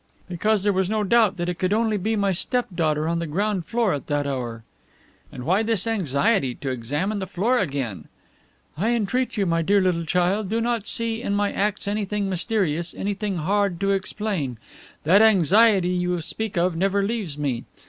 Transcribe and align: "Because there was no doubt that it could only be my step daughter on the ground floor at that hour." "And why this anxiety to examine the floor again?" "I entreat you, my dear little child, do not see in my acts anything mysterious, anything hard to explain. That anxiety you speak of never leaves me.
"Because 0.27 0.63
there 0.63 0.73
was 0.73 0.89
no 0.89 1.03
doubt 1.03 1.37
that 1.37 1.47
it 1.47 1.59
could 1.59 1.73
only 1.73 1.95
be 1.95 2.15
my 2.15 2.31
step 2.31 2.65
daughter 2.73 3.07
on 3.07 3.19
the 3.19 3.27
ground 3.27 3.67
floor 3.67 3.93
at 3.93 4.07
that 4.07 4.25
hour." 4.25 4.63
"And 5.31 5.43
why 5.43 5.61
this 5.61 5.85
anxiety 5.85 6.55
to 6.55 6.71
examine 6.71 7.19
the 7.19 7.27
floor 7.27 7.59
again?" 7.59 8.07
"I 8.75 8.95
entreat 8.95 9.37
you, 9.37 9.45
my 9.45 9.61
dear 9.61 9.79
little 9.79 10.05
child, 10.05 10.49
do 10.49 10.59
not 10.59 10.87
see 10.87 11.21
in 11.21 11.35
my 11.35 11.51
acts 11.51 11.87
anything 11.87 12.27
mysterious, 12.31 12.95
anything 12.97 13.37
hard 13.37 13.79
to 13.81 13.91
explain. 13.91 14.57
That 15.03 15.21
anxiety 15.21 15.89
you 15.89 16.19
speak 16.21 16.57
of 16.57 16.75
never 16.75 17.03
leaves 17.03 17.37
me. 17.37 17.65